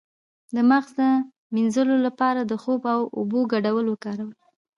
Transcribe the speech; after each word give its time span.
د 0.55 0.57
مغز 0.69 0.91
د 0.99 1.01
مینځلو 1.53 1.95
لپاره 2.05 2.41
د 2.45 2.53
خوب 2.61 2.81
او 2.93 3.01
اوبو 3.17 3.39
ګډول 3.53 3.85
وکاروئ 3.89 4.35